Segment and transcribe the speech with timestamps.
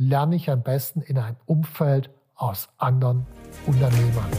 [0.00, 3.26] lerne ich am besten in einem Umfeld aus anderen
[3.66, 4.30] Unternehmern.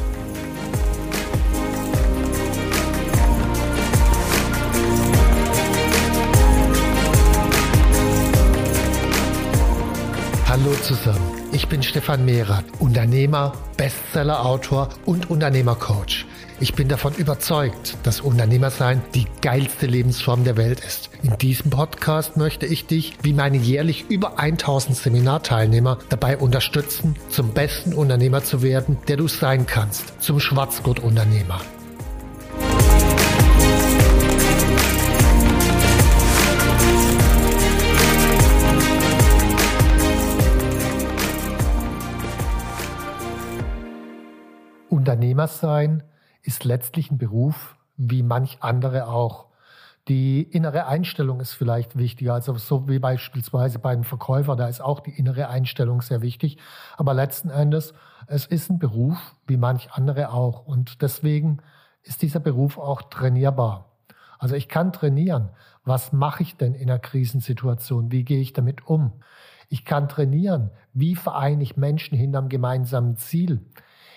[10.47, 11.19] Hallo zusammen,
[11.51, 16.25] ich bin Stefan Mehrer, Unternehmer, Bestsellerautor und Unternehmercoach.
[16.61, 21.09] Ich bin davon überzeugt, dass Unternehmersein die geilste Lebensform der Welt ist.
[21.23, 27.55] In diesem Podcast möchte ich dich, wie meine jährlich über 1000 Seminarteilnehmer, dabei unterstützen, zum
[27.55, 31.59] besten Unternehmer zu werden, der du sein kannst, zum Schwarzgurt-Unternehmer.
[44.89, 46.03] Unternehmer sein
[46.43, 49.47] ist letztlich ein Beruf wie manch andere auch.
[50.07, 54.81] Die innere Einstellung ist vielleicht wichtiger, also so wie beispielsweise bei einem Verkäufer, da ist
[54.81, 56.57] auch die innere Einstellung sehr wichtig.
[56.97, 57.93] Aber letzten Endes,
[58.25, 60.65] es ist ein Beruf wie manch andere auch.
[60.65, 61.59] Und deswegen
[62.01, 63.91] ist dieser Beruf auch trainierbar.
[64.39, 65.49] Also ich kann trainieren.
[65.85, 68.11] Was mache ich denn in einer Krisensituation?
[68.11, 69.13] Wie gehe ich damit um?
[69.69, 70.71] Ich kann trainieren.
[70.93, 73.61] Wie vereine ich Menschen hinterm gemeinsamen Ziel?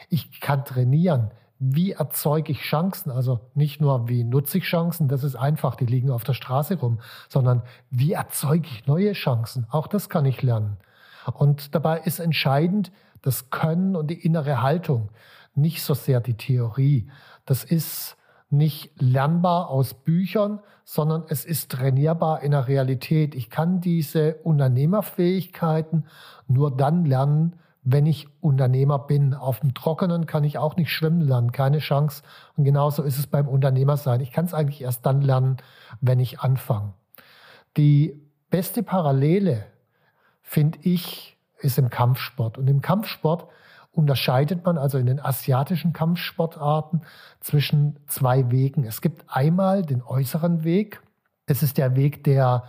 [0.09, 1.31] Ich kann trainieren
[1.73, 3.11] wie erzeuge ich Chancen?
[3.11, 6.79] Also nicht nur, wie nutze ich Chancen, das ist einfach, die liegen auf der Straße
[6.79, 9.67] rum, sondern wie erzeuge ich neue Chancen?
[9.71, 10.77] Auch das kann ich lernen.
[11.33, 15.11] Und dabei ist entscheidend das Können und die innere Haltung,
[15.55, 17.09] nicht so sehr die Theorie.
[17.47, 18.17] Das ist
[18.51, 23.34] nicht lernbar aus Büchern, sondern es ist trainierbar in der Realität.
[23.34, 26.05] Ich kann diese Unternehmerfähigkeiten
[26.47, 29.34] nur dann lernen, wenn ich Unternehmer bin.
[29.34, 32.22] Auf dem Trockenen kann ich auch nicht schwimmen lernen, keine Chance.
[32.56, 34.21] Und genauso ist es beim Unternehmersein.
[34.21, 35.59] Ich kann es eigentlich erst dann lernen,
[36.00, 36.94] wenn ich anfange.
[37.77, 39.67] Die beste Parallele,
[40.41, 42.59] finde ich, ist im Kampfsport.
[42.59, 43.49] Und im Kampfsport
[43.93, 47.03] unterscheidet man also in den asiatischen Kampfsportarten
[47.41, 48.84] zwischen zwei Wegen.
[48.84, 51.03] Es gibt einmal den äußeren Weg.
[51.47, 52.65] Es ist der Weg der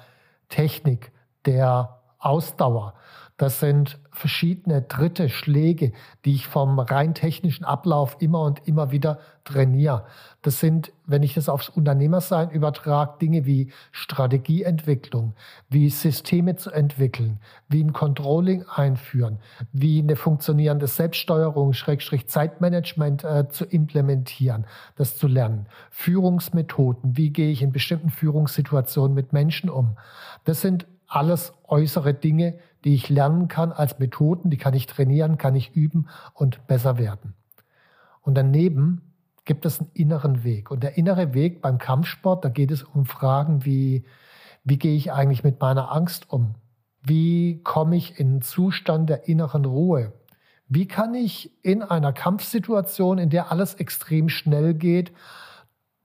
[0.49, 1.11] Technik,
[1.45, 2.95] der Ausdauer.
[3.37, 5.91] Das sind verschiedene dritte Schläge,
[6.23, 10.05] die ich vom rein technischen Ablauf immer und immer wieder trainiere.
[10.41, 15.33] Das sind, wenn ich das aufs Unternehmersein übertrage, Dinge wie Strategieentwicklung,
[15.67, 19.39] wie Systeme zu entwickeln, wie ein Controlling einführen,
[19.73, 25.65] wie eine funktionierende Selbststeuerung, Schrägstrich Zeitmanagement äh, zu implementieren, das zu lernen.
[25.89, 29.97] Führungsmethoden, wie gehe ich in bestimmten Führungssituationen mit Menschen um.
[30.45, 35.37] Das sind alles äußere Dinge, die ich lernen kann als Methoden, die kann ich trainieren,
[35.37, 37.33] kann ich üben und besser werden.
[38.21, 39.13] Und daneben
[39.43, 40.71] gibt es einen inneren Weg.
[40.71, 44.05] Und der innere Weg beim Kampfsport, da geht es um Fragen wie,
[44.63, 46.55] wie gehe ich eigentlich mit meiner Angst um?
[47.01, 50.13] Wie komme ich in einen Zustand der inneren Ruhe?
[50.67, 55.11] Wie kann ich in einer Kampfsituation, in der alles extrem schnell geht,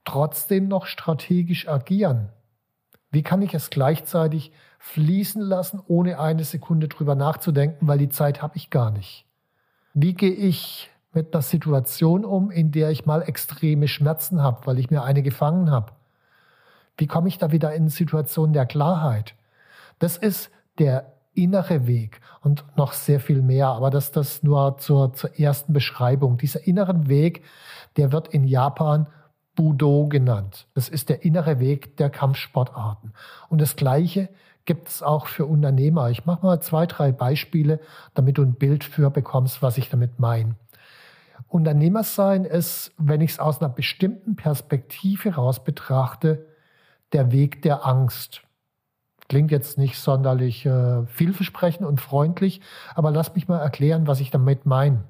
[0.05, 2.29] trotzdem noch strategisch agieren?
[3.11, 4.53] Wie kann ich es gleichzeitig
[4.83, 9.27] fließen lassen, ohne eine Sekunde drüber nachzudenken, weil die Zeit habe ich gar nicht.
[9.93, 14.79] Wie gehe ich mit einer Situation um, in der ich mal extreme Schmerzen habe, weil
[14.79, 15.93] ich mir eine gefangen habe?
[16.97, 19.35] Wie komme ich da wieder in Situationen der Klarheit?
[19.99, 25.13] Das ist der innere Weg und noch sehr viel mehr, aber das das nur zur,
[25.13, 26.39] zur ersten Beschreibung.
[26.39, 27.45] Dieser inneren Weg,
[27.99, 29.07] der wird in Japan
[29.55, 30.69] Budo genannt.
[30.75, 33.13] Das ist der innere Weg der Kampfsportarten.
[33.51, 34.31] Und das Gleiche
[34.65, 36.11] gibt es auch für Unternehmer.
[36.11, 37.81] Ich mache mal zwei, drei Beispiele,
[38.15, 40.57] damit du ein Bild für bekommst, was ich damit meine.
[41.49, 46.47] Unternehmer sein ist, wenn ich es aus einer bestimmten Perspektive heraus betrachte,
[47.13, 48.43] der Weg der Angst.
[49.29, 52.61] Klingt jetzt nicht sonderlich äh, vielversprechend und freundlich,
[52.95, 55.05] aber lass mich mal erklären, was ich damit meine.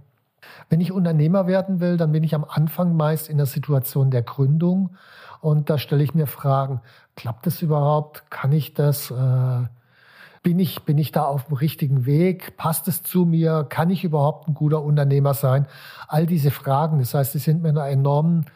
[0.69, 4.23] Wenn ich Unternehmer werden will, dann bin ich am Anfang meist in der Situation der
[4.23, 4.97] Gründung
[5.41, 6.81] und da stelle ich mir Fragen,
[7.17, 8.31] klappt das überhaupt?
[8.31, 9.11] Kann ich das?
[9.11, 9.67] Äh,
[10.43, 12.57] bin ich, bin ich da auf dem richtigen Weg?
[12.57, 13.67] Passt es zu mir?
[13.69, 15.67] Kann ich überhaupt ein guter Unternehmer sein?
[16.09, 18.47] All diese Fragen, das heißt, sie sind mit einer enormen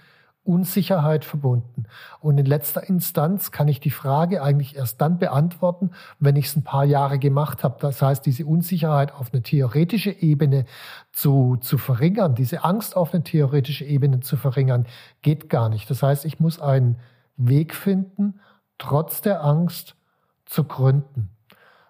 [0.44, 1.84] Unsicherheit verbunden.
[2.20, 6.56] Und in letzter Instanz kann ich die Frage eigentlich erst dann beantworten, wenn ich es
[6.56, 7.76] ein paar Jahre gemacht habe.
[7.80, 10.66] Das heißt, diese Unsicherheit auf eine theoretische Ebene
[11.12, 14.86] zu, zu verringern, diese Angst auf eine theoretische Ebene zu verringern,
[15.22, 15.88] geht gar nicht.
[15.88, 16.98] Das heißt, ich muss einen
[17.36, 18.40] Weg finden,
[18.78, 19.96] trotz der Angst
[20.44, 21.33] zu gründen.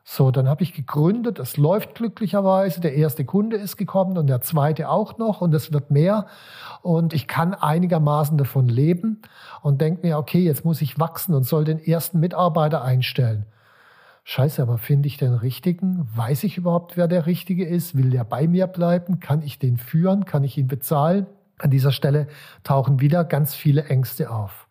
[0.07, 4.43] So, dann habe ich gegründet, es läuft glücklicherweise, der erste Kunde ist gekommen und der
[4.43, 6.27] zweite auch noch und es wird mehr
[6.83, 9.23] und ich kann einigermaßen davon leben
[9.63, 13.47] und denke mir, okay, jetzt muss ich wachsen und soll den ersten Mitarbeiter einstellen.
[14.25, 16.07] Scheiße, aber finde ich den richtigen?
[16.15, 17.97] Weiß ich überhaupt, wer der Richtige ist?
[17.97, 19.21] Will der bei mir bleiben?
[19.21, 20.27] Kann ich den führen?
[20.27, 21.27] Kann ich ihn bezahlen?
[21.59, 22.29] An dieser Stelle
[22.63, 24.67] tauchen wieder ganz viele Ängste auf.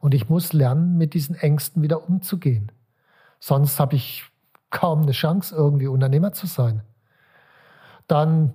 [0.00, 2.72] Und ich muss lernen, mit diesen Ängsten wieder umzugehen.
[3.38, 4.29] Sonst habe ich
[4.70, 6.82] kaum eine Chance, irgendwie Unternehmer zu sein.
[8.06, 8.54] Dann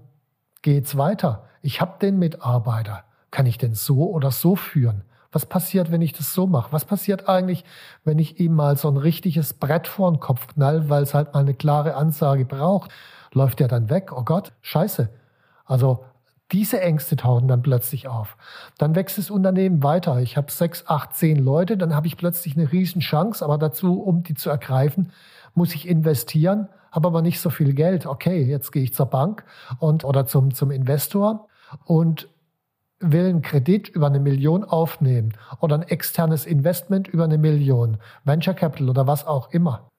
[0.62, 1.44] geht's weiter.
[1.62, 3.04] Ich habe den Mitarbeiter.
[3.32, 5.04] Kann ich den so oder so führen?
[5.32, 6.72] Was passiert, wenn ich das so mache?
[6.72, 7.66] Was passiert eigentlich,
[8.06, 11.34] wenn ich ihm mal so ein richtiges Brett vor den Kopf knall, weil es halt
[11.34, 12.92] mal eine klare Ansage braucht?
[13.34, 14.14] Läuft der dann weg?
[14.16, 15.10] Oh Gott, scheiße.
[15.66, 16.06] Also
[16.52, 18.38] diese Ängste tauchen dann plötzlich auf.
[18.78, 20.20] Dann wächst das Unternehmen weiter.
[20.20, 24.24] Ich habe sechs, acht, zehn Leute, dann habe ich plötzlich eine Riesenchance, aber dazu, um
[24.24, 25.12] die zu ergreifen,
[25.56, 28.06] muss ich investieren, habe aber nicht so viel Geld.
[28.06, 29.44] Okay, jetzt gehe ich zur Bank
[29.80, 31.48] und oder zum, zum Investor
[31.86, 32.30] und
[33.00, 38.54] will einen Kredit über eine Million aufnehmen oder ein externes Investment über eine Million, Venture
[38.54, 39.90] Capital oder was auch immer.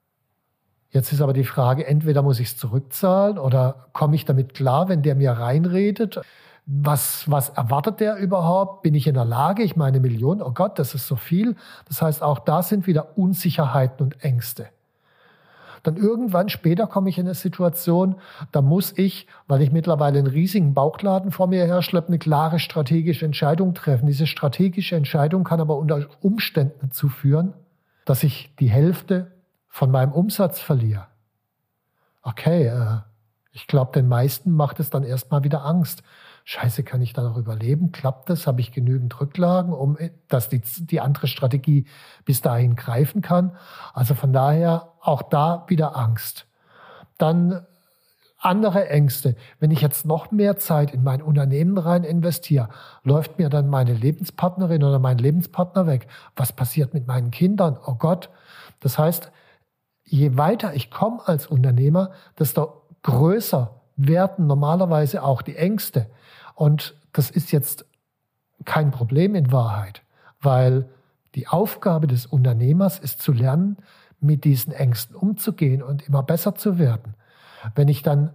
[0.91, 4.89] Jetzt ist aber die Frage, entweder muss ich es zurückzahlen oder komme ich damit klar,
[4.89, 6.21] wenn der mir reinredet?
[6.65, 8.83] Was, was erwartet der überhaupt?
[8.83, 9.63] Bin ich in der Lage?
[9.63, 11.55] Ich meine, Million, oh Gott, das ist so viel.
[11.87, 14.69] Das heißt, auch da sind wieder Unsicherheiten und Ängste.
[15.87, 18.17] Dann irgendwann später komme ich in eine Situation,
[18.51, 23.25] da muss ich, weil ich mittlerweile einen riesigen Bauchladen vor mir herschleppe, eine klare strategische
[23.25, 24.09] Entscheidung treffen.
[24.09, 27.55] Diese strategische Entscheidung kann aber unter Umständen dazu führen,
[28.05, 29.31] dass ich die Hälfte
[29.69, 31.07] von meinem Umsatz verliere.
[32.23, 32.99] Okay, äh,
[33.53, 36.03] ich glaube, den meisten macht es dann erstmal wieder Angst.
[36.49, 37.91] Scheiße, kann ich da noch überleben?
[37.91, 38.47] Klappt das?
[38.47, 41.87] Habe ich genügend Rücklagen, um äh, dass die, die andere Strategie
[42.25, 43.57] bis dahin greifen kann?
[43.95, 46.47] Also von daher auch da wieder Angst.
[47.19, 47.67] Dann
[48.39, 49.35] andere Ängste.
[49.59, 52.69] Wenn ich jetzt noch mehr Zeit in mein Unternehmen rein investiere,
[53.03, 56.07] läuft mir dann meine Lebenspartnerin oder mein Lebenspartner weg.
[56.37, 57.77] Was passiert mit meinen Kindern?
[57.85, 58.31] Oh Gott.
[58.79, 59.33] Das heißt,
[60.05, 66.07] je weiter ich komme als Unternehmer, desto größer werden normalerweise auch die Ängste.
[66.55, 67.87] Und das ist jetzt
[68.65, 70.03] kein Problem in Wahrheit,
[70.41, 70.89] weil
[71.35, 73.77] die Aufgabe des Unternehmers ist zu lernen,
[74.21, 77.15] mit diesen Ängsten umzugehen und immer besser zu werden.
[77.75, 78.33] Wenn ich dann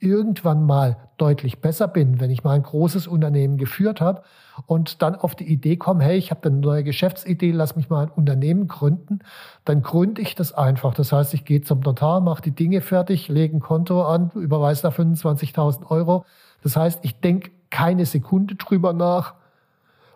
[0.00, 4.22] irgendwann mal deutlich besser bin, wenn ich mal ein großes Unternehmen geführt habe
[4.66, 8.06] und dann auf die Idee komme, hey, ich habe eine neue Geschäftsidee, lass mich mal
[8.06, 9.20] ein Unternehmen gründen,
[9.64, 10.94] dann gründe ich das einfach.
[10.94, 14.82] Das heißt, ich gehe zum Notar, mache die Dinge fertig, lege ein Konto an, überweise
[14.82, 16.24] da 25.000 Euro
[16.62, 19.34] das heißt, ich denke keine Sekunde drüber nach,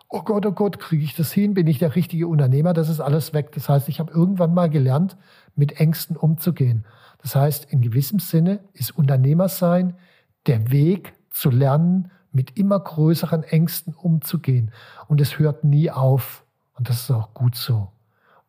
[0.09, 1.53] oh Gott, oh Gott, kriege ich das hin?
[1.53, 2.73] Bin ich der richtige Unternehmer?
[2.73, 3.51] Das ist alles weg.
[3.53, 5.17] Das heißt, ich habe irgendwann mal gelernt,
[5.55, 6.85] mit Ängsten umzugehen.
[7.23, 9.95] Das heißt, in gewissem Sinne ist Unternehmersein
[10.45, 14.71] der Weg zu lernen, mit immer größeren Ängsten umzugehen.
[15.07, 16.43] Und es hört nie auf.
[16.75, 17.91] Und das ist auch gut so,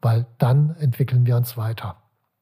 [0.00, 1.96] weil dann entwickeln wir uns weiter.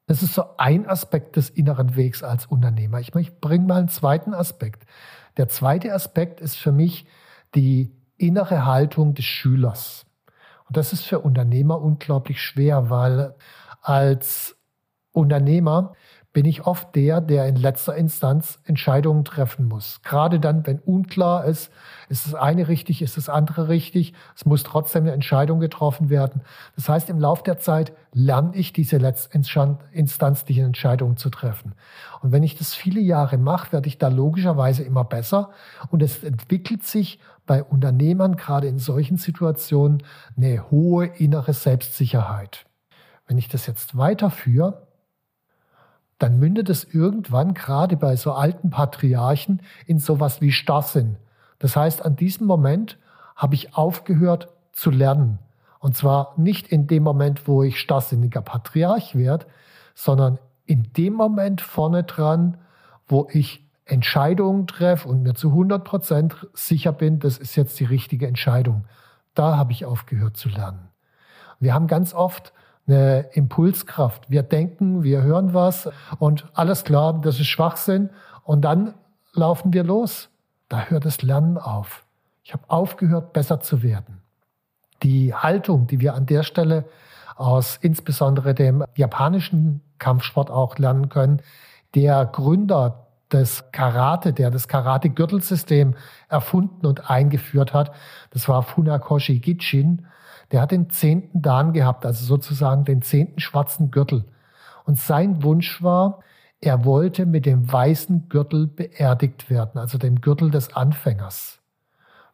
[0.07, 2.99] Das ist so ein Aspekt des inneren Wegs als Unternehmer.
[2.99, 4.85] Ich, ich bringe mal einen zweiten Aspekt.
[5.37, 7.05] Der zweite Aspekt ist für mich
[7.55, 10.05] die innere Haltung des Schülers.
[10.67, 13.35] Und das ist für Unternehmer unglaublich schwer, weil
[13.81, 14.55] als
[15.11, 15.93] Unternehmer
[16.33, 20.01] bin ich oft der, der in letzter Instanz Entscheidungen treffen muss.
[20.01, 21.71] Gerade dann, wenn unklar ist,
[22.09, 24.13] ist das eine richtig, ist das andere richtig.
[24.35, 26.41] Es muss trotzdem eine Entscheidung getroffen werden.
[26.75, 31.75] Das heißt, im Laufe der Zeit lerne ich diese letztinstanzlichen Entscheidungen zu treffen.
[32.21, 35.51] Und wenn ich das viele Jahre mache, werde ich da logischerweise immer besser.
[35.91, 40.01] Und es entwickelt sich bei Unternehmern gerade in solchen Situationen
[40.35, 42.65] eine hohe innere Selbstsicherheit.
[43.27, 44.87] Wenn ich das jetzt weiterführe,
[46.19, 51.17] dann mündet es irgendwann gerade bei so alten Patriarchen in sowas wie Starrsinn.
[51.59, 52.97] Das heißt, an diesem Moment
[53.35, 55.39] habe ich aufgehört zu lernen.
[55.79, 59.45] Und zwar nicht in dem Moment, wo ich starrsinniger Patriarch werde,
[59.95, 62.57] sondern in dem Moment vorne dran,
[63.07, 67.85] wo ich Entscheidungen treffe und mir zu 100 Prozent sicher bin, das ist jetzt die
[67.85, 68.85] richtige Entscheidung.
[69.33, 70.87] Da habe ich aufgehört zu lernen.
[71.59, 72.53] Wir haben ganz oft
[72.87, 74.29] eine Impulskraft.
[74.29, 78.09] Wir denken, wir hören was und alles klar, das ist Schwachsinn.
[78.43, 78.93] Und dann
[79.33, 80.29] laufen wir los.
[80.69, 82.05] Da hört das Lernen auf.
[82.43, 84.21] Ich habe aufgehört, besser zu werden.
[85.01, 86.85] Die Haltung, die wir an der Stelle
[87.35, 91.41] aus insbesondere dem japanischen Kampfsport auch lernen können,
[91.95, 95.95] der Gründer des Karate, der das Karate-Gürtelsystem
[96.29, 97.93] erfunden und eingeführt hat,
[98.31, 100.05] das war Funakoshi Gichin,
[100.51, 104.25] der hat den zehnten Dan gehabt, also sozusagen den zehnten schwarzen Gürtel.
[104.85, 106.19] Und sein Wunsch war,
[106.61, 111.59] er wollte mit dem weißen Gürtel beerdigt werden, also dem Gürtel des Anfängers.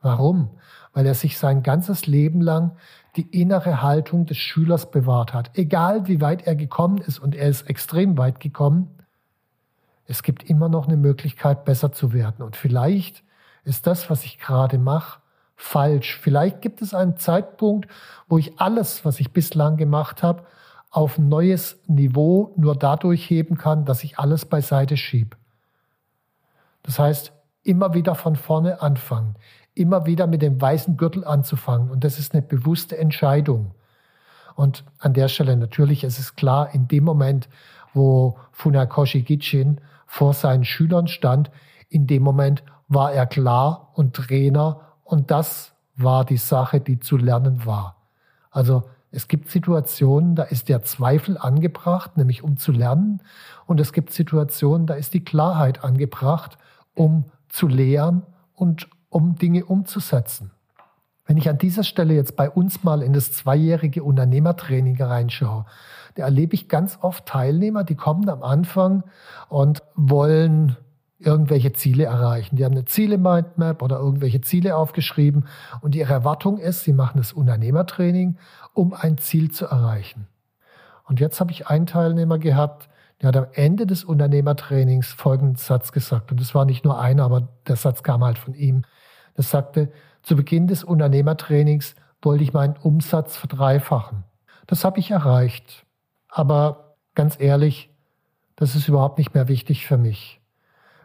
[0.02, 0.52] Warum?
[0.94, 2.78] Weil er sich sein ganzes Leben lang
[3.16, 5.58] die innere Haltung des Schülers bewahrt hat.
[5.58, 8.90] Egal wie weit er gekommen ist, und er ist extrem weit gekommen,
[10.06, 12.44] es gibt immer noch eine Möglichkeit, besser zu werden.
[12.44, 13.24] Und vielleicht
[13.64, 15.19] ist das, was ich gerade mache,
[15.60, 16.18] falsch.
[16.18, 17.90] Vielleicht gibt es einen Zeitpunkt,
[18.30, 20.44] wo ich alles, was ich bislang gemacht habe,
[20.90, 25.36] auf ein neues Niveau nur dadurch heben kann, dass ich alles beiseite schiebe.
[26.82, 29.36] Das heißt, immer wieder von vorne anfangen,
[29.76, 31.92] immer wieder mit dem weißen Gürtel anzufangen.
[31.92, 33.76] Und das ist eine bewusste Entscheidung.
[34.56, 37.50] Und an der Stelle natürlich ist es klar, in dem Moment,
[37.94, 41.52] wo Funakoshi Gichin vor seinen Schülern stand,
[41.90, 47.18] in dem Moment war er klar und Trainer und das war die Sache, die zu
[47.18, 47.96] lernen war.
[48.52, 53.22] Also es gibt Situationen, da ist der Zweifel angebracht, nämlich um zu lernen.
[53.66, 56.60] Und es gibt Situationen, da ist die Klarheit angebracht,
[56.94, 58.22] um zu lehren
[58.54, 60.52] und um Dinge umzusetzen.
[61.26, 65.66] Wenn ich an dieser Stelle jetzt bei uns mal in das zweijährige Unternehmertraining reinschaue,
[66.14, 69.04] da erlebe ich ganz oft Teilnehmer, die kommen am Anfang
[69.48, 70.78] und wollen
[71.20, 72.56] irgendwelche Ziele erreichen.
[72.56, 75.48] Die haben eine Ziele-Mindmap oder irgendwelche Ziele aufgeschrieben
[75.82, 78.38] und ihre Erwartung ist, sie machen das Unternehmertraining,
[78.74, 80.28] um ein Ziel zu erreichen.
[81.04, 82.88] Und jetzt habe ich einen Teilnehmer gehabt,
[83.22, 86.32] der hat am Ende des Unternehmertrainings folgenden Satz gesagt.
[86.32, 88.84] Und das war nicht nur einer, aber der Satz kam halt von ihm.
[89.36, 89.92] Das sagte,
[90.24, 94.24] zu Beginn des Unternehmertrainings wollte ich meinen Umsatz verdreifachen.
[94.68, 95.86] Das habe ich erreicht.
[96.30, 97.90] Aber ganz ehrlich,
[98.56, 100.39] das ist überhaupt nicht mehr wichtig für mich.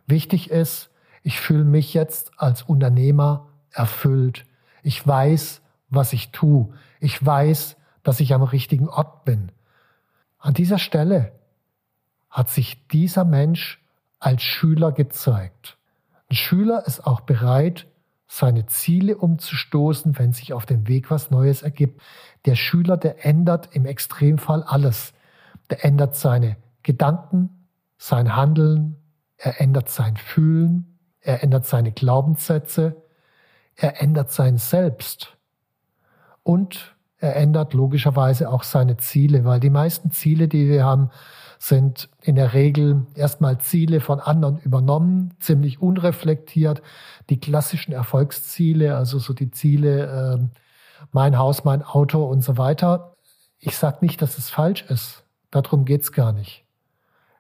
[0.07, 0.91] Wichtig ist,
[1.23, 4.45] ich fühle mich jetzt als Unternehmer erfüllt.
[4.83, 6.69] Ich weiß, was ich tue.
[7.01, 9.51] Ich weiß, dass ich am richtigen Ort bin.
[10.39, 11.33] An dieser Stelle
[12.29, 13.83] hat sich dieser Mensch
[14.19, 15.79] als Schüler gezeigt.
[16.29, 17.87] Ein Schüler ist auch bereit,
[18.27, 22.03] seine Ziele umzustoßen, wenn sich auf dem Weg was Neues ergibt.
[22.45, 25.13] Der Schüler, der ändert im Extremfall alles.
[25.71, 28.97] Der ändert seine Gedanken, sein Handeln,
[29.37, 33.03] er ändert sein Fühlen, er ändert seine Glaubenssätze,
[33.77, 35.37] er ändert sein Selbst
[36.43, 41.11] und er ändert logischerweise auch seine Ziele, weil die meisten Ziele, die wir haben,
[41.59, 46.83] sind in der Regel erstmal Ziele von anderen übernommen, ziemlich unreflektiert.
[47.31, 50.59] Die klassischen Erfolgsziele, also so die Ziele, äh,
[51.13, 53.17] mein Haus, mein Auto und so weiter.
[53.59, 55.25] Ich sage nicht, dass es falsch ist.
[55.51, 56.67] Darum geht's gar nicht.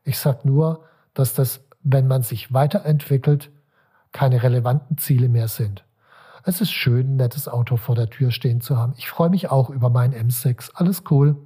[0.04, 3.50] Ich sage nur, dass das wenn man sich weiterentwickelt,
[4.12, 5.84] keine relevanten Ziele mehr sind.
[6.44, 8.94] Es ist schön, ein nettes Auto vor der Tür stehen zu haben.
[8.96, 10.72] Ich freue mich auch über meinen M6.
[10.74, 11.36] Alles cool.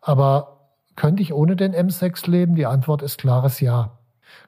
[0.00, 2.54] Aber könnte ich ohne den M6 leben?
[2.54, 3.98] Die Antwort ist klares Ja.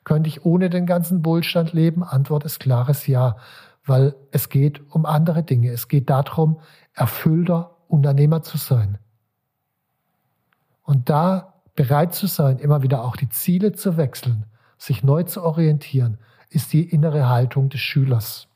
[0.04, 2.02] Könnte ich ohne den ganzen Wohlstand leben?
[2.02, 3.36] Antwort ist klares Ja.
[3.84, 5.70] Weil es geht um andere Dinge.
[5.70, 6.60] Es geht darum,
[6.94, 8.98] erfüllter Unternehmer zu sein.
[10.82, 14.46] Und da bereit zu sein, immer wieder auch die Ziele zu wechseln,
[14.82, 16.18] sich neu zu orientieren,
[16.50, 18.48] ist die innere Haltung des Schülers.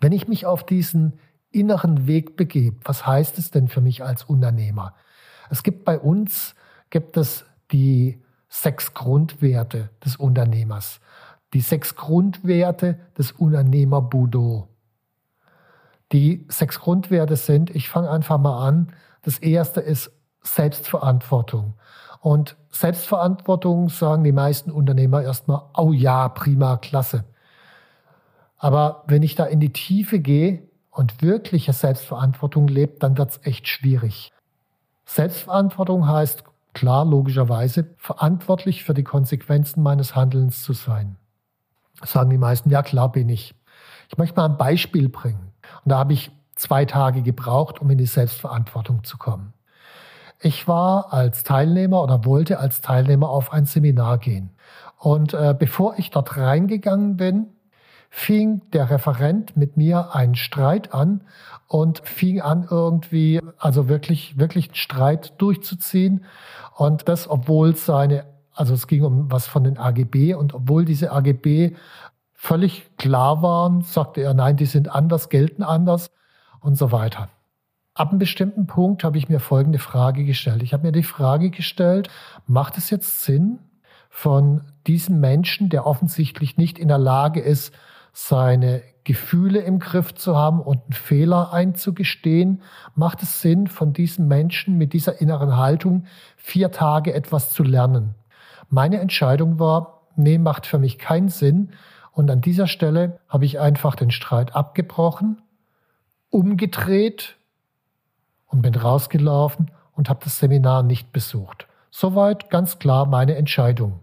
[0.00, 1.18] Wenn ich mich auf diesen
[1.50, 4.94] inneren Weg begebe, was heißt es denn für mich als Unternehmer?
[5.50, 6.54] Es gibt bei uns,
[6.88, 10.98] gibt es die sechs Grundwerte des Unternehmers.
[11.52, 14.68] Die sechs Grundwerte des Unternehmer Budo.
[16.12, 18.94] Die sechs Grundwerte sind, ich fange einfach mal an.
[19.22, 20.10] Das erste ist
[20.42, 21.74] Selbstverantwortung.
[22.20, 27.24] Und Selbstverantwortung sagen die meisten Unternehmer erstmal, oh ja, prima, klasse.
[28.58, 33.66] Aber wenn ich da in die Tiefe gehe und wirkliche Selbstverantwortung lebt, dann wird's echt
[33.68, 34.32] schwierig.
[35.06, 41.16] Selbstverantwortung heißt klar, logischerweise, verantwortlich für die Konsequenzen meines Handelns zu sein.
[42.04, 43.54] sagen die meisten, ja klar bin ich.
[44.08, 45.52] Ich möchte mal ein Beispiel bringen.
[45.84, 49.52] Und da habe ich zwei Tage gebraucht, um in die Selbstverantwortung zu kommen.
[50.42, 54.50] Ich war als Teilnehmer oder wollte als Teilnehmer auf ein Seminar gehen.
[54.98, 57.48] Und äh, bevor ich dort reingegangen bin,
[58.08, 61.22] fing der Referent mit mir einen Streit an
[61.68, 66.24] und fing an irgendwie, also wirklich, wirklich einen Streit durchzuziehen.
[66.74, 71.12] Und das, obwohl seine, also es ging um was von den AGB und obwohl diese
[71.12, 71.76] AGB
[72.32, 76.10] völlig klar waren, sagte er, nein, die sind anders, gelten anders
[76.60, 77.28] und so weiter.
[78.00, 80.62] Ab einem bestimmten Punkt habe ich mir folgende Frage gestellt.
[80.62, 82.08] Ich habe mir die Frage gestellt,
[82.46, 83.58] macht es jetzt Sinn,
[84.08, 87.74] von diesem Menschen, der offensichtlich nicht in der Lage ist,
[88.12, 92.62] seine Gefühle im Griff zu haben und einen Fehler einzugestehen,
[92.94, 98.14] macht es Sinn, von diesem Menschen mit dieser inneren Haltung vier Tage etwas zu lernen.
[98.70, 101.70] Meine Entscheidung war, nee, macht für mich keinen Sinn.
[102.12, 105.42] Und an dieser Stelle habe ich einfach den Streit abgebrochen,
[106.30, 107.36] umgedreht
[108.50, 111.66] und bin rausgelaufen und habe das Seminar nicht besucht.
[111.90, 114.00] Soweit ganz klar meine Entscheidung.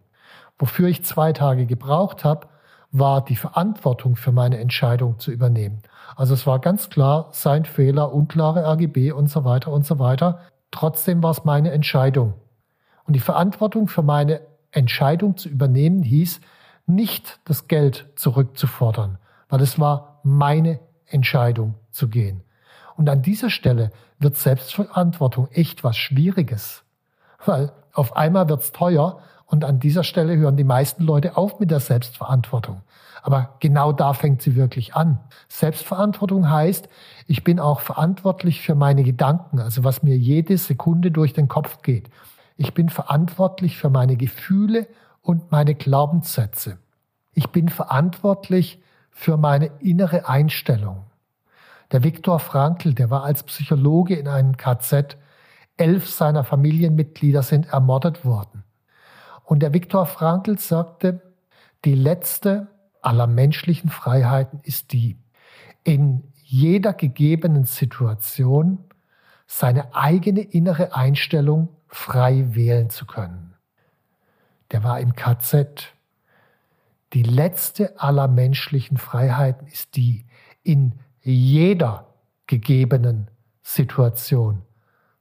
[0.57, 2.47] Wofür ich zwei Tage gebraucht habe,
[2.91, 5.81] war die Verantwortung für meine Entscheidung zu übernehmen.
[6.15, 10.39] Also es war ganz klar sein Fehler, unklare RGB und so weiter und so weiter.
[10.71, 12.33] Trotzdem war es meine Entscheidung.
[13.05, 16.41] Und die Verantwortung für meine Entscheidung zu übernehmen hieß,
[16.85, 19.17] nicht das Geld zurückzufordern,
[19.49, 22.43] weil es war meine Entscheidung zu gehen.
[22.97, 26.83] Und an dieser Stelle wird Selbstverantwortung echt was Schwieriges,
[27.45, 31.59] weil auf einmal wird es teuer und an dieser Stelle hören die meisten Leute auf
[31.59, 32.81] mit der Selbstverantwortung.
[33.21, 35.19] Aber genau da fängt sie wirklich an.
[35.47, 36.89] Selbstverantwortung heißt,
[37.27, 41.81] ich bin auch verantwortlich für meine Gedanken, also was mir jede Sekunde durch den Kopf
[41.83, 42.09] geht.
[42.55, 44.87] Ich bin verantwortlich für meine Gefühle
[45.21, 46.79] und meine Glaubenssätze.
[47.33, 51.06] Ich bin verantwortlich für meine innere Einstellung.
[51.91, 55.17] Der Viktor Frankl, der war als Psychologe in einem KZ.
[55.77, 58.63] Elf seiner Familienmitglieder sind ermordet worden.
[59.43, 61.21] Und der Viktor Frankl sagte,
[61.85, 62.67] die letzte
[63.01, 65.17] aller menschlichen Freiheiten ist die,
[65.83, 68.83] in jeder gegebenen Situation
[69.45, 73.53] seine eigene innere Einstellung frei wählen zu können.
[74.71, 75.93] Der war im KZ.
[77.13, 80.25] Die letzte aller menschlichen Freiheiten ist die,
[80.63, 80.99] in
[81.33, 82.07] jeder
[82.47, 83.29] gegebenen
[83.61, 84.61] Situation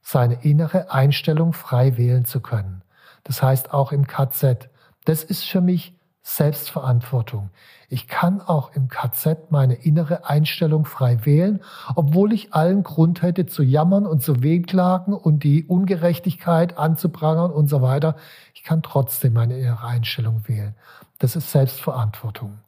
[0.01, 2.81] seine innere Einstellung frei wählen zu können.
[3.23, 4.69] Das heißt auch im KZ.
[5.03, 7.49] Das ist für mich Selbstverantwortung.
[7.89, 11.61] Ich kann auch im KZ meine innere Einstellung frei wählen,
[11.95, 17.67] obwohl ich allen Grund hätte zu jammern und zu wehklagen und die Ungerechtigkeit anzuprangern und
[17.67, 18.15] so weiter.
[18.53, 20.75] Ich kann trotzdem meine innere Einstellung wählen.
[21.19, 22.59] Das ist Selbstverantwortung.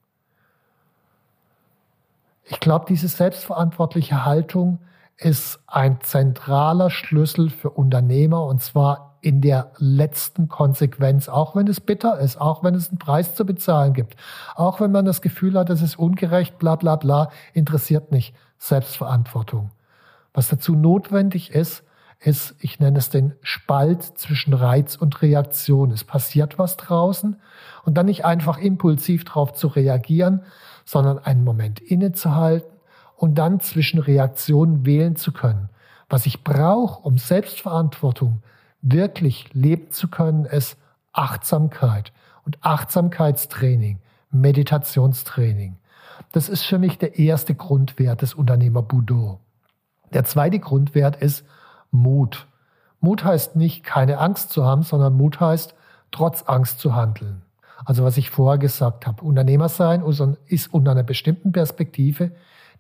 [2.52, 4.80] Ich glaube, diese selbstverantwortliche Haltung
[5.18, 11.80] ist ein zentraler Schlüssel für Unternehmer und zwar in der letzten Konsequenz, auch wenn es
[11.80, 14.16] bitter ist, auch wenn es einen Preis zu bezahlen gibt,
[14.56, 19.70] auch wenn man das Gefühl hat, es ist ungerecht, bla bla bla, interessiert nicht Selbstverantwortung.
[20.34, 21.84] Was dazu notwendig ist,
[22.20, 25.92] ist, ich nenne es den Spalt zwischen Reiz und Reaktion.
[25.92, 27.40] Es passiert was draußen
[27.86, 30.42] und dann nicht einfach impulsiv darauf zu reagieren,
[30.90, 32.76] sondern einen Moment innezuhalten
[33.16, 35.70] und dann zwischen Reaktionen wählen zu können.
[36.10, 38.42] Was ich brauche, um Selbstverantwortung
[38.82, 40.78] wirklich leben zu können, ist
[41.14, 42.12] Achtsamkeit
[42.44, 44.00] und Achtsamkeitstraining,
[44.32, 45.76] Meditationstraining.
[46.32, 49.40] Das ist für mich der erste Grundwert des Unternehmer Budo.
[50.12, 51.46] Der zweite Grundwert ist
[51.92, 52.48] Mut.
[53.00, 55.76] Mut heißt nicht, keine Angst zu haben, sondern Mut heißt,
[56.10, 57.44] trotz Angst zu handeln.
[57.86, 60.04] Also was ich vorher gesagt habe, Unternehmer sein
[60.48, 62.32] ist unter einer bestimmten Perspektive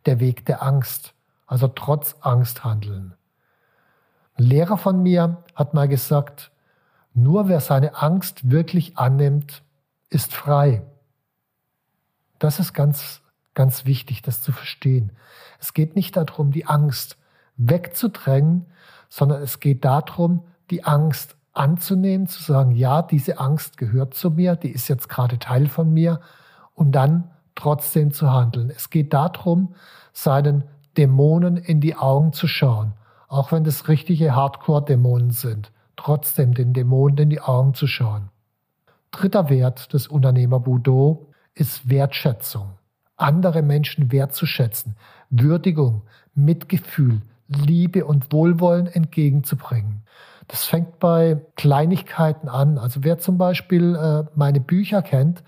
[0.05, 1.13] der Weg der Angst.
[1.47, 3.15] Also trotz Angst handeln.
[4.35, 6.51] Ein Lehrer von mir hat mal gesagt,
[7.13, 9.63] nur wer seine Angst wirklich annimmt,
[10.09, 10.83] ist frei.
[12.37, 13.21] Das ist ganz,
[13.53, 15.11] ganz wichtig, das zu verstehen.
[15.59, 17.17] Es geht nicht darum, die Angst
[17.57, 18.65] wegzudrängen,
[19.09, 24.55] sondern es geht darum, die Angst anzunehmen, zu sagen, ja, diese Angst gehört zu mir,
[24.55, 26.19] die ist jetzt gerade Teil von mir
[26.73, 28.69] und dann trotzdem zu handeln.
[28.69, 29.73] Es geht darum,
[30.13, 30.63] seinen
[30.97, 32.93] Dämonen in die Augen zu schauen
[33.29, 38.29] auch wenn das richtige Hardcore-Dämonen sind, trotzdem den Dämonen in die Augen zu schauen.
[39.11, 42.71] Dritter Wert des Unternehmer Budo ist Wertschätzung.
[43.15, 44.95] Andere Menschen wertzuschätzen,
[45.29, 50.01] Würdigung, Mitgefühl, Liebe und Wohlwollen entgegenzubringen.
[50.49, 52.79] Das fängt bei Kleinigkeiten an.
[52.79, 55.43] Also wer zum Beispiel äh, meine Bücher kennt,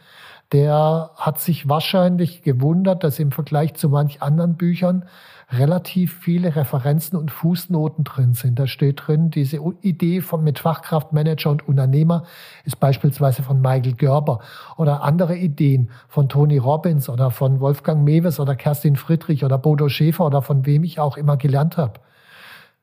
[0.52, 5.06] der hat sich wahrscheinlich gewundert, dass im Vergleich zu manch anderen Büchern
[5.50, 8.60] relativ viele Referenzen und Fußnoten drin sind.
[8.60, 12.26] Da steht drin, diese Idee von mit Fachkraftmanager und Unternehmer
[12.64, 14.42] ist beispielsweise von Michael Görber
[14.78, 19.90] oder andere Ideen von Tony Robbins oder von Wolfgang Mewes oder Kerstin Friedrich oder Bodo
[19.90, 22.02] Schäfer oder von wem ich auch immer gelernt habe.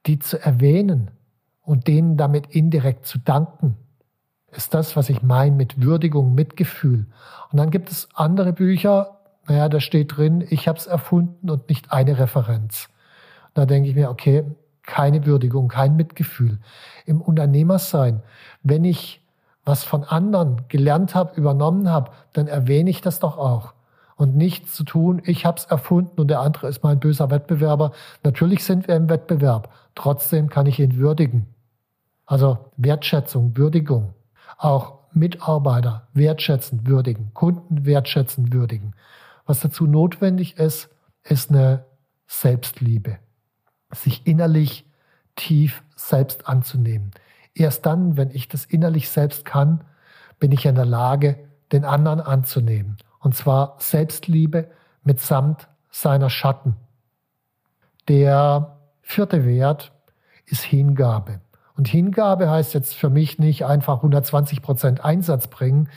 [0.07, 1.13] Die zu erwähnen
[1.69, 3.77] und denen damit indirekt zu danken,
[4.53, 7.05] ist das, was ich meine mit Würdigung, Mitgefühl.
[7.53, 11.69] Und dann gibt es andere Bücher, naja, da steht drin, ich habe es erfunden und
[11.69, 12.89] nicht eine Referenz.
[13.53, 14.45] Da denke ich mir, okay,
[14.83, 16.59] keine Würdigung, kein Mitgefühl.
[17.05, 18.23] Im Unternehmersein,
[18.63, 19.23] wenn ich
[19.67, 23.75] was von anderen gelernt habe, übernommen habe, dann erwähne ich das doch auch.
[24.17, 27.93] Und nichts zu tun, ich habe es erfunden und der andere ist mein böser Wettbewerber.
[28.25, 31.47] Natürlich sind wir im Wettbewerb, trotzdem kann ich ihn würdigen.
[32.29, 34.13] Also Wertschätzung, Würdigung.
[34.59, 38.95] Auch Mitarbeiter wertschätzen, würdigen, Kunden wertschätzen, würdigen.
[39.47, 40.91] Was dazu notwendig ist,
[41.23, 41.87] ist eine
[42.27, 43.19] Selbstliebe.
[43.95, 44.85] Sich innerlich
[45.37, 47.13] tief selbst anzunehmen.
[47.55, 49.85] Erst dann, wenn ich das innerlich selbst kann,
[50.39, 51.39] bin ich in der Lage,
[51.73, 52.99] den anderen anzunehmen.
[53.21, 54.71] Und zwar Selbstliebe
[55.03, 56.77] mitsamt seiner Schatten.
[58.07, 59.93] Der vierte Wert
[60.45, 61.41] ist Hingabe.
[61.79, 65.89] Und Hingabe heißt jetzt für mich nicht einfach 120 Prozent Einsatz bringen,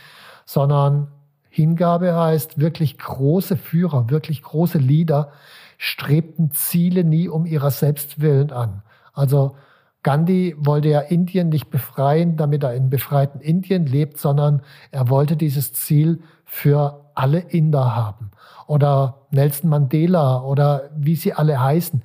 [0.45, 1.07] sondern
[1.49, 5.31] Hingabe heißt wirklich große Führer, wirklich große Leader
[5.79, 8.83] strebten Ziele nie um ihrer selbst willen an.
[9.11, 9.55] Also
[10.03, 15.35] Gandhi wollte ja Indien nicht befreien, damit er in befreiten Indien lebt, sondern er wollte
[15.35, 18.29] dieses Ziel für alle Inder haben.
[18.67, 22.03] Oder Nelson Mandela oder wie sie alle heißen.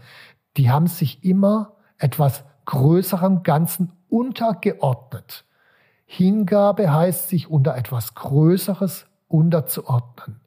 [0.57, 5.45] Die haben sich immer etwas größerem Ganzen untergeordnet.
[6.05, 10.41] Hingabe heißt, sich unter etwas Größeres unterzuordnen.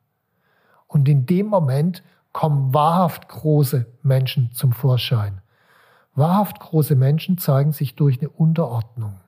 [0.88, 5.42] Und in dem Moment kommen wahrhaft große Menschen zum Vorschein.
[6.16, 9.20] Wahrhaft große Menschen zeigen sich durch eine Unterordnung.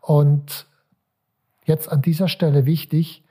[0.00, 0.66] Und
[1.64, 3.24] jetzt an dieser Stelle wichtig,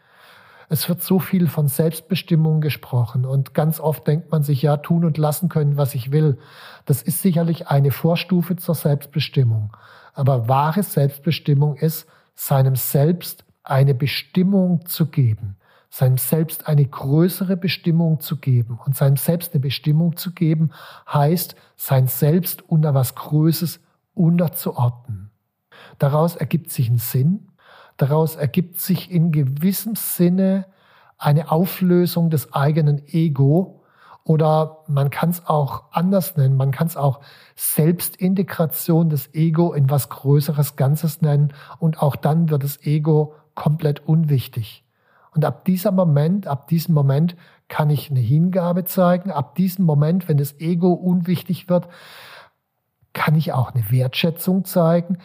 [0.70, 5.06] es wird so viel von Selbstbestimmung gesprochen und ganz oft denkt man sich, ja, tun
[5.06, 6.38] und lassen können, was ich will.
[6.86, 9.76] Das ist sicherlich eine Vorstufe zur Selbstbestimmung.
[10.14, 15.58] Aber wahre Selbstbestimmung ist, seinem Selbst eine Bestimmung zu geben,
[15.90, 18.80] seinem Selbst eine größere Bestimmung zu geben.
[18.86, 20.72] Und seinem Selbst eine Bestimmung zu geben,
[21.12, 23.80] heißt, sein Selbst unter was Größes
[24.14, 25.32] unterzuordnen.
[26.00, 27.50] Daraus ergibt sich ein Sinn,
[27.98, 30.66] daraus ergibt sich in gewissem Sinne
[31.18, 33.84] eine Auflösung des eigenen Ego
[34.24, 37.22] oder man kann es auch anders nennen, man kann es auch
[37.56, 44.06] Selbstintegration des Ego in was Größeres Ganzes nennen und auch dann wird das Ego komplett
[44.08, 44.84] unwichtig.
[45.36, 47.36] Und ab dieser Moment, ab diesem Moment
[47.68, 49.32] kann ich eine Hingabe zeigen.
[49.32, 51.88] Ab diesem Moment, wenn das Ego unwichtig wird,
[53.14, 55.18] kann ich auch eine Wertschätzung zeigen.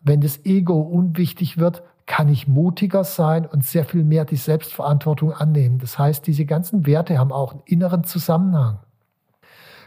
[0.00, 5.32] Wenn das Ego unwichtig wird, kann ich mutiger sein und sehr viel mehr die Selbstverantwortung
[5.32, 5.78] annehmen.
[5.78, 8.78] Das heißt, diese ganzen Werte haben auch einen inneren Zusammenhang.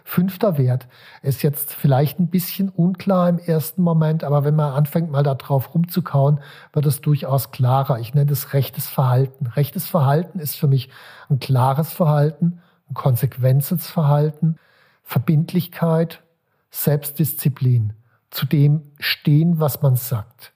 [0.03, 0.87] Fünfter Wert
[1.21, 5.35] ist jetzt vielleicht ein bisschen unklar im ersten Moment, aber wenn man anfängt, mal da
[5.35, 6.39] drauf rumzukauen,
[6.73, 7.99] wird es durchaus klarer.
[7.99, 9.47] Ich nenne es rechtes Verhalten.
[9.47, 10.89] Rechtes Verhalten ist für mich
[11.29, 14.57] ein klares Verhalten, ein konsequentes Verhalten,
[15.03, 16.23] Verbindlichkeit,
[16.71, 17.93] Selbstdisziplin,
[18.31, 20.53] zu dem stehen, was man sagt.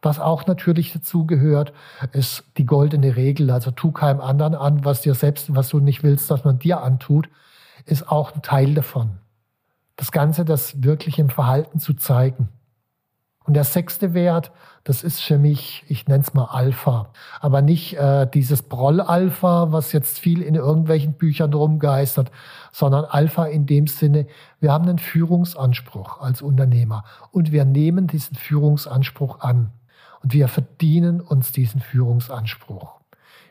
[0.00, 1.72] Was auch natürlich dazu gehört,
[2.12, 3.50] ist die goldene Regel.
[3.50, 6.82] Also tu keinem anderen an, was dir selbst, was du nicht willst, dass man dir
[6.82, 7.28] antut
[7.88, 9.18] ist auch ein Teil davon.
[9.96, 12.48] Das Ganze, das wirklich im Verhalten zu zeigen.
[13.44, 14.52] Und der sechste Wert,
[14.84, 19.92] das ist für mich, ich nenne es mal Alpha, aber nicht äh, dieses Broll-Alpha, was
[19.92, 22.30] jetzt viel in irgendwelchen Büchern rumgeistert,
[22.72, 24.26] sondern Alpha in dem Sinne,
[24.60, 29.72] wir haben einen Führungsanspruch als Unternehmer und wir nehmen diesen Führungsanspruch an
[30.28, 33.00] und wir verdienen uns diesen Führungsanspruch.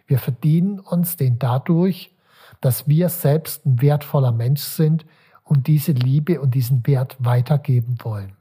[0.05, 2.15] Wir verdienen uns den dadurch,
[2.61, 5.03] dass wir selbst ein wertvoller Mensch sind
[5.43, 8.33] und diese Liebe und diesen Wert weitergeben wollen.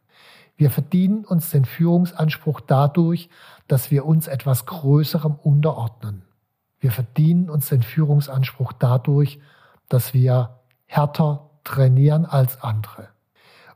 [0.55, 3.31] Wir verdienen uns den Führungsanspruch dadurch,
[3.69, 6.21] dass wir uns etwas Größerem unterordnen.
[6.79, 9.39] Wir verdienen uns den Führungsanspruch dadurch,
[9.89, 13.09] dass wir härter trainieren als andere.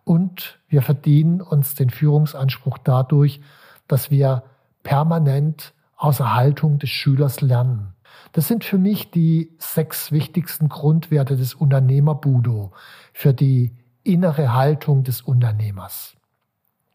[0.05, 3.40] Und wir verdienen uns den Führungsanspruch dadurch,
[3.88, 4.44] dass wir
[4.83, 7.95] permanent aus der Haltung des Schülers lernen.
[8.33, 12.73] Das sind für mich die sechs wichtigsten Grundwerte des Unternehmerbudo
[13.12, 16.16] für die innere Haltung des Unternehmers.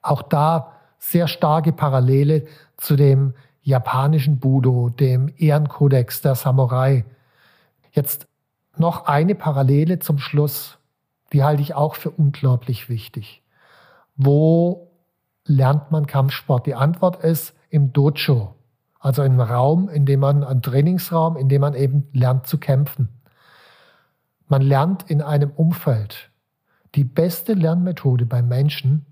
[0.02, 2.46] Auch da sehr starke Parallele
[2.78, 7.06] zu dem japanischen Budo, dem Ehrenkodex der Samurai.
[7.92, 8.28] Jetzt
[8.78, 10.78] noch eine Parallele zum Schluss,
[11.34, 13.44] die halte ich auch für unglaublich wichtig.
[14.16, 14.92] Wo
[15.46, 16.66] lernt man Kampfsport?
[16.66, 18.56] Die Antwort ist im Dojo.
[19.00, 23.10] Also ein Raum, in dem man, ein Trainingsraum, in dem man eben lernt zu kämpfen.
[24.48, 26.32] Man lernt in einem Umfeld.
[26.96, 29.06] Die beste Lernmethode beim Menschen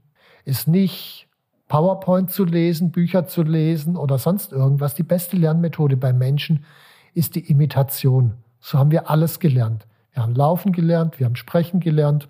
[0.45, 1.27] ist nicht
[1.67, 4.95] PowerPoint zu lesen, Bücher zu lesen oder sonst irgendwas.
[4.95, 6.65] Die beste Lernmethode beim Menschen
[7.13, 8.33] ist die Imitation.
[8.59, 9.87] So haben wir alles gelernt.
[10.11, 12.29] Wir haben Laufen gelernt, wir haben Sprechen gelernt,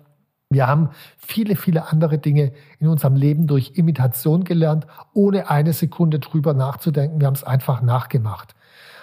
[0.54, 6.18] Wir haben viele, viele andere Dinge in unserem Leben durch Imitation gelernt, ohne eine Sekunde
[6.18, 7.20] drüber nachzudenken.
[7.20, 8.54] Wir haben es einfach nachgemacht.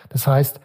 [0.09, 0.59] Das heißt,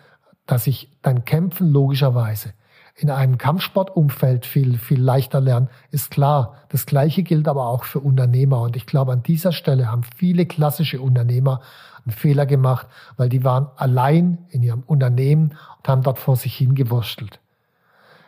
[0.47, 2.55] dass ich dann kämpfen logischerweise
[2.99, 6.57] in einem Kampfsportumfeld viel, viel leichter lernen, ist klar.
[6.71, 8.63] Das Gleiche gilt aber auch für Unternehmer.
[8.63, 11.61] Und ich glaube, an dieser Stelle haben viele klassische Unternehmer
[12.07, 12.87] einen Fehler gemacht,
[13.19, 17.39] weil die waren allein in ihrem Unternehmen und haben dort vor sich hingewurstelt.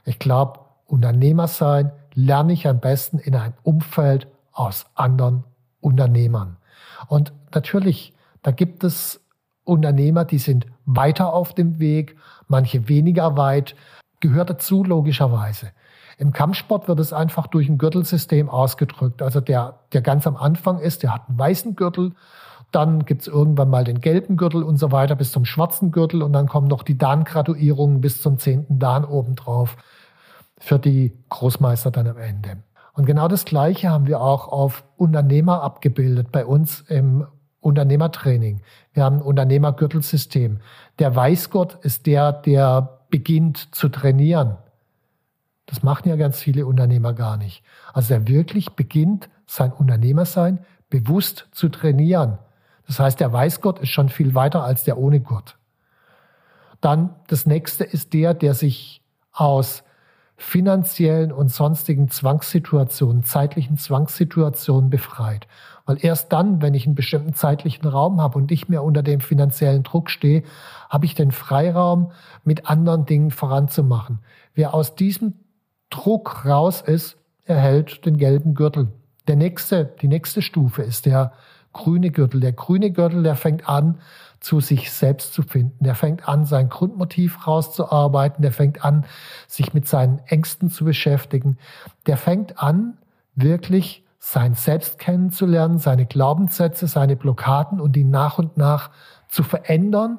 [0.04, 5.44] Ich glaube, Unternehmer sein lerne ich am besten in einem Umfeld aus anderen
[5.80, 6.56] Unternehmern.
[7.06, 9.20] Und natürlich, da gibt es
[9.64, 12.16] Unternehmer, die sind weiter auf dem Weg,
[12.48, 13.76] manche weniger weit,
[14.20, 15.70] gehört dazu logischerweise.
[16.16, 19.22] Im Kampfsport wird es einfach durch ein Gürtelsystem ausgedrückt.
[19.22, 22.14] Also der, der ganz am Anfang ist, der hat einen weißen Gürtel,
[22.72, 26.32] dann gibt's irgendwann mal den gelben Gürtel und so weiter bis zum schwarzen Gürtel und
[26.32, 29.76] dann kommen noch die Dan-Graduierungen bis zum zehnten Dan obendrauf
[30.58, 32.58] für die Großmeister dann am Ende.
[32.94, 37.26] Und genau das Gleiche haben wir auch auf Unternehmer abgebildet bei uns im
[37.60, 38.60] Unternehmertraining.
[38.92, 40.60] Wir haben ein Unternehmergürtelsystem.
[40.98, 44.56] Der Weißgurt ist der, der beginnt zu trainieren.
[45.66, 47.62] Das machen ja ganz viele Unternehmer gar nicht.
[47.92, 52.38] Also der wirklich beginnt, sein Unternehmersein bewusst zu trainieren.
[52.86, 55.56] Das heißt, der Weißgurt ist schon viel weiter als der ohne Gurt.
[56.80, 59.82] Dann das nächste ist der, der sich aus
[60.40, 65.48] finanziellen und sonstigen Zwangssituationen, zeitlichen Zwangssituationen befreit.
[65.84, 69.20] Weil erst dann, wenn ich einen bestimmten zeitlichen Raum habe und nicht mehr unter dem
[69.20, 70.44] finanziellen Druck stehe,
[70.88, 72.12] habe ich den Freiraum,
[72.44, 74.20] mit anderen Dingen voranzumachen.
[74.54, 75.34] Wer aus diesem
[75.90, 78.92] Druck raus ist, erhält den gelben Gürtel.
[79.26, 81.32] Der nächste, die nächste Stufe ist der
[81.72, 82.40] grüne Gürtel.
[82.40, 83.98] Der grüne Gürtel, der fängt an,
[84.40, 85.84] zu sich selbst zu finden.
[85.84, 88.42] Der fängt an, sein Grundmotiv rauszuarbeiten.
[88.42, 89.04] Der fängt an,
[89.46, 91.58] sich mit seinen Ängsten zu beschäftigen.
[92.06, 92.98] Der fängt an,
[93.34, 98.90] wirklich sein Selbst kennenzulernen, seine Glaubenssätze, seine Blockaden und die nach und nach
[99.28, 100.18] zu verändern,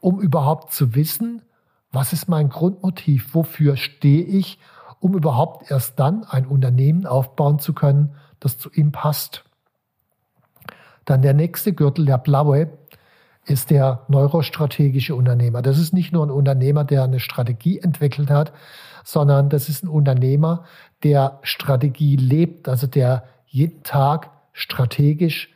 [0.00, 1.42] um überhaupt zu wissen,
[1.92, 4.58] was ist mein Grundmotiv, wofür stehe ich,
[5.00, 9.44] um überhaupt erst dann ein Unternehmen aufbauen zu können, das zu ihm passt.
[11.04, 12.68] Dann der nächste Gürtel, der blaue,
[13.48, 15.62] ist der neurostrategische Unternehmer.
[15.62, 18.52] Das ist nicht nur ein Unternehmer, der eine Strategie entwickelt hat,
[19.04, 20.64] sondern das ist ein Unternehmer,
[21.02, 25.50] der Strategie lebt, also der jeden Tag strategisch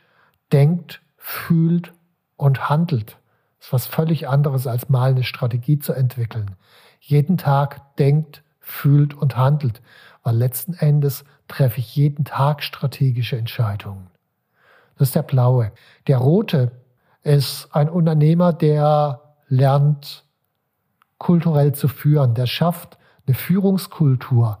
[0.51, 1.93] denkt, fühlt
[2.35, 3.17] und handelt.
[3.59, 6.55] Das ist was völlig anderes, als mal eine Strategie zu entwickeln.
[6.99, 9.81] Jeden Tag denkt, fühlt und handelt,
[10.23, 14.07] weil letzten Endes treffe ich jeden Tag strategische Entscheidungen.
[14.97, 15.71] Das ist der blaue.
[16.07, 16.71] Der rote
[17.23, 20.25] ist ein Unternehmer, der lernt,
[21.17, 22.33] kulturell zu führen.
[22.33, 24.59] Der schafft eine Führungskultur,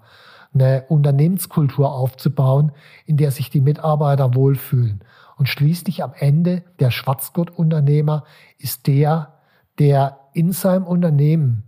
[0.53, 2.71] eine Unternehmenskultur aufzubauen,
[3.05, 5.03] in der sich die Mitarbeiter wohlfühlen.
[5.37, 8.23] Und schließlich am Ende der Schwarzgurt-Unternehmer
[8.57, 9.33] ist der,
[9.79, 11.63] der in seinem Unternehmen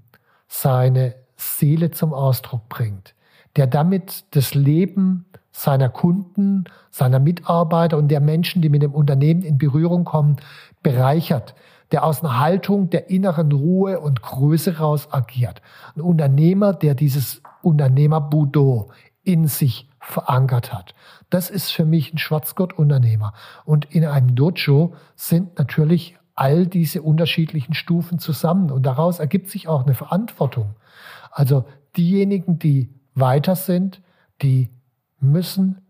[0.47, 3.15] seine Seele zum Ausdruck bringt,
[3.55, 5.25] der damit das Leben
[5.58, 10.36] seiner Kunden, seiner Mitarbeiter und der Menschen, die mit dem Unternehmen in Berührung kommen,
[10.84, 11.56] bereichert,
[11.94, 15.62] der aus einer Haltung der inneren Ruhe und Größe raus agiert.
[15.96, 18.91] Ein Unternehmer, der dieses Unternehmer-Budo
[19.24, 20.94] in sich verankert hat.
[21.30, 23.34] Das ist für mich ein Schwarzgurt-Unternehmer.
[23.63, 28.72] Und in einem Dojo sind natürlich all diese unterschiedlichen Stufen zusammen.
[28.72, 30.76] Und daraus ergibt sich auch eine Verantwortung.
[31.32, 31.63] Also
[31.96, 34.02] diejenigen, die weiter sind,
[34.41, 34.70] die
[35.32, 35.82] müssen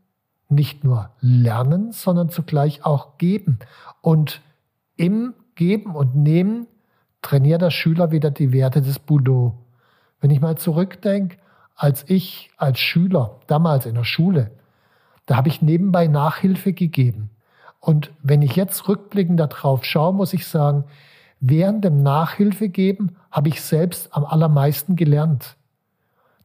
[0.50, 3.60] nicht nur lernen, sondern zugleich auch geben.
[4.02, 4.42] Und
[4.96, 6.68] im Geben und Nehmen
[7.22, 9.58] trainiert der Schüler wieder die Werte des Budo.
[10.20, 11.38] Wenn ich mal zurückdenke,
[11.76, 14.52] als ich als Schüler damals in der Schule,
[15.26, 17.32] da habe ich nebenbei Nachhilfe gegeben.
[17.80, 20.86] Und wenn ich jetzt rückblickend darauf schaue, muss ich sagen,
[21.40, 25.56] während dem Nachhilfe geben habe ich selbst am allermeisten gelernt.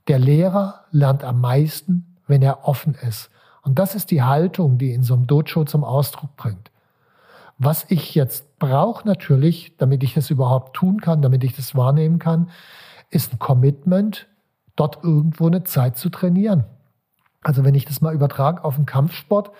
[0.08, 3.30] Der Lehrer lernt am meisten, wenn er offen ist.
[3.62, 6.70] Und das ist die Haltung, die in so einem Dojo zum Ausdruck bringt.
[7.58, 12.18] Was ich jetzt brauche natürlich, damit ich das überhaupt tun kann, damit ich das wahrnehmen
[12.18, 12.48] kann,
[13.10, 14.28] ist ein Commitment,
[14.76, 16.64] dort irgendwo eine Zeit zu trainieren.
[17.42, 19.50] Also wenn ich das mal übertrage auf den Kampfsport,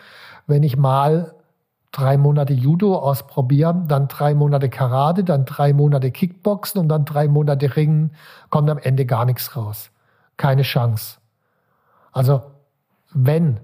[0.47, 1.35] wenn ich mal
[1.93, 7.29] drei Monate Judo ausprobiere, dann drei Monate Karate, dann drei Monate Kickboxen und dann drei
[7.29, 8.13] Monate Ringen,
[8.49, 9.91] kommt am Ende gar nichts raus.
[10.37, 11.19] Keine Chance.
[12.13, 12.43] Also
[13.13, 13.61] wenn,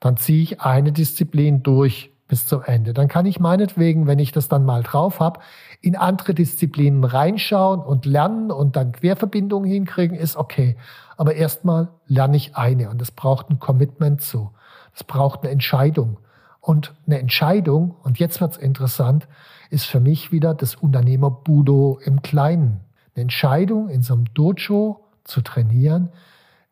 [0.00, 2.94] dann ziehe ich eine Disziplin durch, bis zum Ende.
[2.94, 5.40] Dann kann ich meinetwegen, wenn ich das dann mal drauf habe,
[5.82, 10.78] in andere Disziplinen reinschauen und lernen und dann Querverbindungen hinkriegen, ist okay.
[11.18, 14.50] Aber erstmal lerne ich eine und das braucht ein Commitment zu.
[14.92, 16.16] Das braucht eine Entscheidung.
[16.58, 19.28] Und eine Entscheidung, und jetzt wird's interessant,
[19.68, 22.80] ist für mich wieder das Unternehmer Budo im Kleinen.
[23.14, 26.08] Eine Entscheidung in so einem Dojo zu trainieren,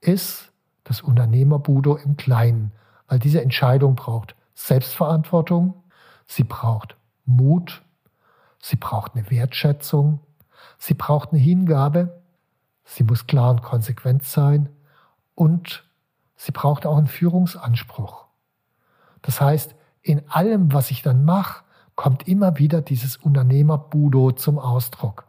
[0.01, 0.50] ist
[0.85, 2.73] das Unternehmer Budo im Kleinen.
[3.09, 5.83] Weil diese Entscheidung braucht Selbstverantwortung,
[6.27, 7.83] sie braucht Mut,
[8.61, 10.21] sie braucht eine Wertschätzung,
[10.79, 12.23] sie braucht eine Hingabe,
[12.85, 14.69] sie muss klar und konsequent sein
[15.35, 15.85] und
[16.37, 18.27] sie braucht auch einen Führungsanspruch.
[19.23, 21.63] Das heißt, in allem, was ich dann mache,
[21.95, 25.27] kommt immer wieder dieses Unternehmer-Budo zum Ausdruck.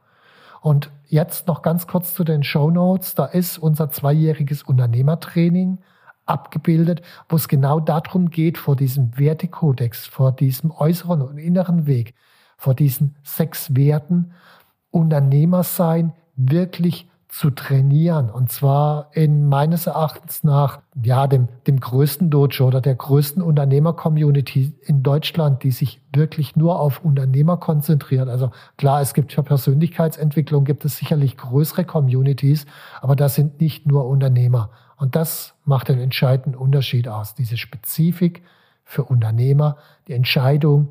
[0.62, 3.16] Und jetzt noch ganz kurz zu den Show Notes.
[3.16, 5.80] Da ist unser zweijähriges Unternehmertraining
[6.26, 12.16] abgebildet, wo es genau darum geht, vor diesem Wertekodex, vor diesem äußeren und inneren Weg,
[12.58, 14.32] vor diesen sechs Werten,
[14.90, 18.30] Unternehmer sein, wirklich zu trainieren.
[18.30, 24.74] Und zwar in meines Erachtens nach, ja, dem, dem größten Dojo oder der größten Unternehmer-Community
[24.82, 28.28] in Deutschland, die sich wirklich nur auf Unternehmer konzentriert.
[28.28, 32.66] Also klar, es gibt für Persönlichkeitsentwicklung gibt es sicherlich größere Communities,
[33.00, 34.70] aber das sind nicht nur Unternehmer.
[34.98, 37.34] Und das macht den entscheidenden Unterschied aus.
[37.34, 38.44] Diese Spezifik
[38.84, 39.78] für Unternehmer,
[40.10, 40.90] die Entscheidung,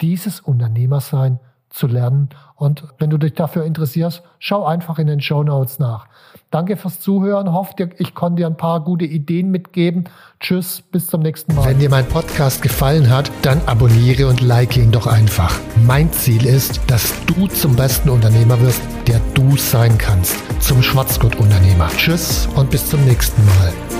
[0.00, 1.38] dieses Unternehmersein
[1.72, 2.28] zu lernen.
[2.54, 6.06] Und wenn du dich dafür interessierst, schau einfach in den Show Notes nach.
[6.50, 7.52] Danke fürs Zuhören.
[7.52, 10.04] Hofft dir, ich konnte dir ein paar gute Ideen mitgeben.
[10.38, 11.66] Tschüss, bis zum nächsten Mal.
[11.66, 15.58] Wenn dir mein Podcast gefallen hat, dann abonniere und like ihn doch einfach.
[15.86, 20.36] Mein Ziel ist, dass du zum besten Unternehmer wirst, der du sein kannst.
[20.60, 21.88] Zum Schwarzgurt-Unternehmer.
[21.96, 23.91] Tschüss und bis zum nächsten Mal.